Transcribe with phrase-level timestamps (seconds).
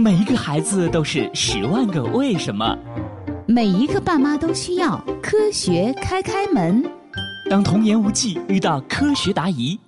[0.00, 2.74] 每一个孩子都是十万个为什么。
[3.46, 6.82] 每一个爸妈都需要科学开开门。
[7.50, 9.78] 当童言无忌遇到科学答疑，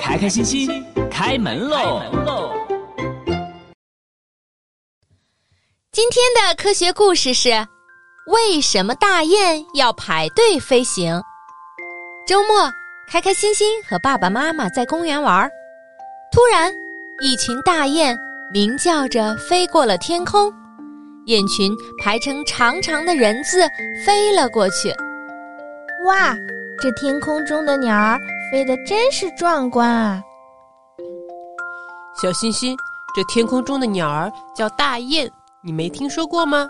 [0.00, 2.00] 开开心心开门喽！
[5.92, 7.50] 今天的科学故事是：
[8.28, 11.20] 为什么大雁要排队飞行？
[12.26, 12.72] 周末，
[13.08, 15.48] 开开心心和爸爸妈妈在公园玩，
[16.32, 16.72] 突然，
[17.20, 18.18] 一群大雁
[18.52, 20.52] 鸣叫着飞过了天空，
[21.26, 21.72] 雁群
[22.02, 23.60] 排成长长的人字
[24.04, 24.90] 飞了过去。
[26.04, 26.34] 哇，
[26.80, 28.18] 这天空中的鸟儿
[28.50, 30.20] 飞得真是壮观啊！
[32.20, 32.76] 小星星，
[33.14, 35.30] 这天空中的鸟儿叫大雁，
[35.62, 36.66] 你没听说过吗？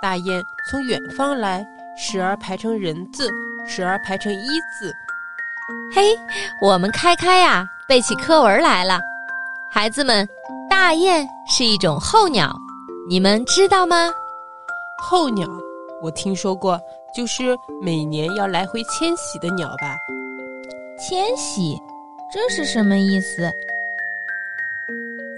[0.00, 1.62] 大雁从远方来，
[1.98, 3.30] 时而排成人字。
[3.68, 4.92] 时而排成一字。
[5.92, 6.16] 嘿，
[6.60, 9.00] 我们开开呀，背起课文来了。
[9.72, 10.26] 孩子们，
[10.70, 12.56] 大雁是一种候鸟，
[13.08, 14.08] 你们知道吗？
[15.02, 15.48] 候鸟，
[16.00, 16.80] 我听说过，
[17.12, 19.96] 就是每年要来回迁徙的鸟吧？
[21.00, 21.76] 迁徙，
[22.32, 23.50] 这是什么意思？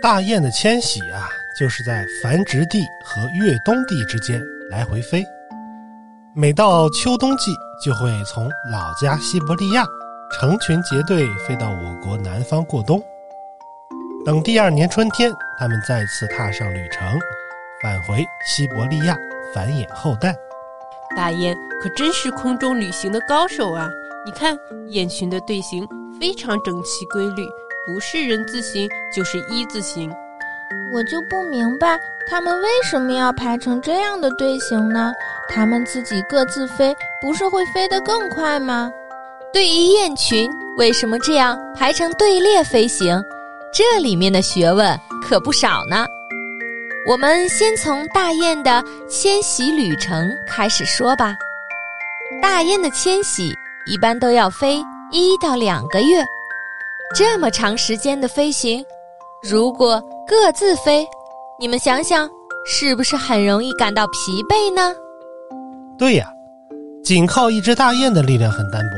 [0.03, 5.25] 大雁的迁徙啊，就是在繁殖地和越冬地之间来回飞。
[6.35, 7.51] 每到秋冬季，
[7.83, 9.85] 就会从老家西伯利亚
[10.31, 13.03] 成群结队飞到我国南方过冬。
[14.25, 17.19] 等第二年春天，它们再次踏上旅程，
[17.83, 19.17] 返回西伯利亚
[19.55, 20.35] 繁衍后代。
[21.17, 23.89] 大雁可真是空中旅行的高手啊！
[24.27, 24.57] 你看，
[24.89, 25.89] 雁群的队形
[26.21, 27.43] 非常整齐规律，
[27.87, 30.15] 不是人字形就是一字形。
[30.93, 31.99] 我就不明白，
[32.29, 35.13] 他们为什么要排成这样的队形呢？
[35.49, 38.93] 他们自己各自飞，不是会飞得更快吗？
[39.53, 43.19] 对于雁群为什么这样排成队列飞行，
[43.73, 46.07] 这里面的学问可不少呢。
[47.07, 51.35] 我们先从大雁的迁徙旅程开始说吧。
[52.43, 53.51] 大雁的迁徙
[53.87, 56.23] 一般都要飞一到两个月，
[57.15, 58.85] 这么长时间的飞行，
[59.43, 61.07] 如果各自飞，
[61.59, 62.29] 你们想想，
[62.67, 64.95] 是不是很容易感到疲惫呢？
[65.99, 66.31] 对呀，
[67.03, 68.97] 仅靠一只大雁的力量很单薄，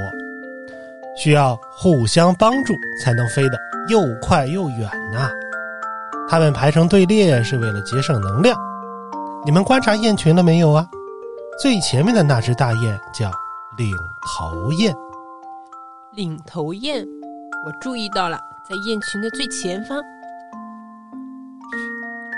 [1.23, 3.59] 需要互相帮助才能飞得
[3.89, 5.29] 又快又远呐。
[6.29, 8.57] 它们排成队列是为了节省能量。
[9.45, 10.87] 你们观察雁群了没有啊？
[11.61, 13.31] 最前面的那只大雁叫
[13.77, 14.95] 领头雁。
[16.13, 17.07] 领头雁，
[17.67, 18.39] 我注意到了，
[18.69, 20.01] 在雁群的最前方。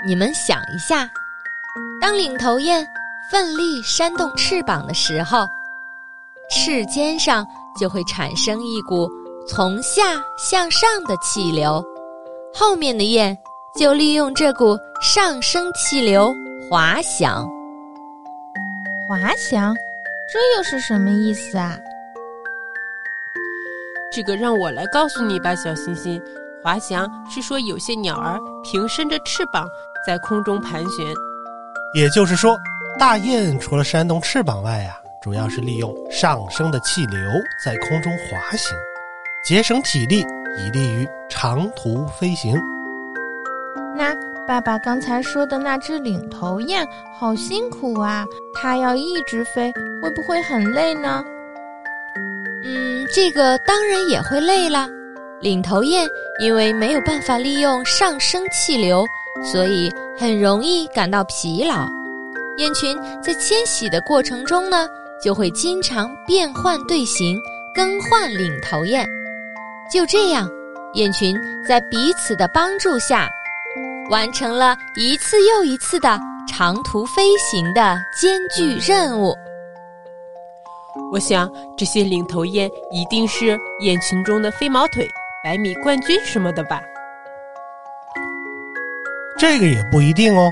[0.05, 1.09] 你们想一下，
[2.01, 2.85] 当领头雁。
[3.31, 5.47] 奋力扇动翅膀的时候，
[6.49, 7.45] 翅尖上
[7.79, 9.09] 就会产生一股
[9.47, 11.83] 从下向上的气流，
[12.53, 13.37] 后面的雁
[13.77, 16.33] 就利用这股上升气流
[16.69, 17.47] 滑翔。
[19.07, 19.73] 滑翔，
[20.31, 21.77] 这又是什么意思啊？
[24.11, 26.21] 这个让我来告诉你吧，小星星。
[26.63, 29.67] 滑翔是说有些鸟儿平伸着翅膀
[30.07, 31.13] 在空中盘旋，
[31.95, 32.57] 也就是说。
[32.99, 37.17] 大雁除了扇动翅膀外呀，主要是利用上升的气流
[37.63, 38.77] 在空中滑行，
[39.41, 40.19] 节省体力，
[40.57, 42.61] 以利于长途飞行。
[43.95, 44.13] 那
[44.45, 46.85] 爸爸刚才说的那只领头雁
[47.17, 51.23] 好辛苦啊，它要一直飞，会不会很累呢？
[52.65, 54.89] 嗯，这个当然也会累了。
[55.39, 56.05] 领头雁
[56.41, 59.05] 因为没有办法利用上升气流，
[59.41, 61.87] 所以很容易感到疲劳。
[62.57, 64.87] 雁群在迁徙的过程中呢，
[65.23, 67.39] 就会经常变换队形，
[67.73, 69.07] 更换领头雁。
[69.91, 70.49] 就这样，
[70.93, 73.29] 雁群在彼此的帮助下，
[74.09, 79.33] 完成了一次又一次的长途飞行的艰巨任务。
[81.11, 85.07] 我想，这些领头雁一定是雁群中的飞毛腿、
[85.43, 86.81] 百米冠军什么的吧？
[89.37, 90.51] 这个也不一定哦。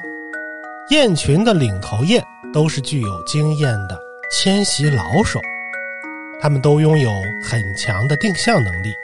[0.89, 2.23] 雁群的领头雁
[2.53, 3.97] 都是具有经验的
[4.31, 5.41] 迁徙老手，
[6.39, 8.95] 他们都拥有很强的定向能力。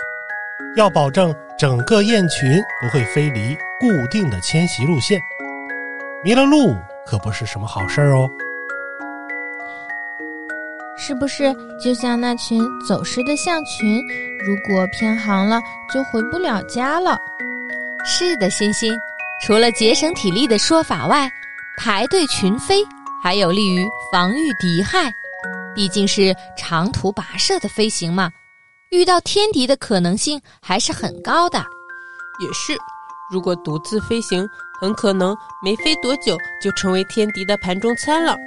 [0.77, 5.19] 要保证整个雁群不会飞离固定的迁徙路线，
[6.23, 8.31] 迷了路可不是什么好事儿哦。
[10.97, 14.01] 是不是就像那群走失的象群，
[14.39, 15.61] 如果偏航了，
[15.93, 17.19] 就回不了家了？
[18.05, 18.97] 是的，欣欣，
[19.45, 21.29] 除了节省体力的说法外。
[21.79, 22.83] 排队群飞
[23.21, 25.11] 还有利于防御敌害，
[25.75, 28.31] 毕竟是长途跋涉的飞行嘛。
[28.91, 31.59] 遇到天敌的可能性还是很高的。
[32.39, 32.77] 也是，
[33.31, 34.47] 如果独自飞行，
[34.79, 38.37] 很可能没飞多久就成为天敌的盘中餐了。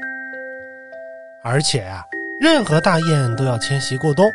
[1.43, 2.03] 而且啊，
[2.41, 4.31] 任何大雁都要迁徙过冬，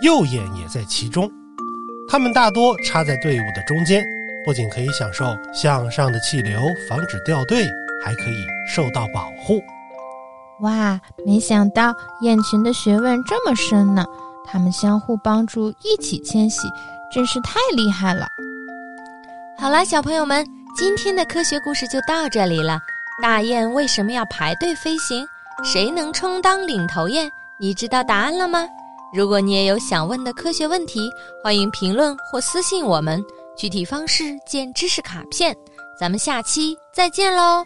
[0.00, 1.30] 幼雁也在其中。
[2.08, 4.04] 它们大多插在队伍的中间，
[4.44, 7.66] 不仅可以享受向上的气流，防止掉队，
[8.04, 9.62] 还可以受到保护。
[10.62, 14.04] 哇，没想到雁群的学问这么深呢！
[14.46, 16.68] 它们相互帮助，一起迁徙，
[17.12, 18.26] 真是太厉害了。
[19.58, 22.78] 好了，小朋友们，今天的科学故事就到这里了。
[23.22, 25.26] 大雁为什么要排队飞行？
[25.64, 27.30] 谁能充当领头雁？
[27.58, 28.66] 你知道答案了吗？
[29.12, 31.10] 如果你也有想问的科学问题，
[31.42, 33.22] 欢迎评论或私信我们。
[33.56, 35.56] 具体方式见知识卡片。
[35.98, 37.64] 咱们下期再见喽！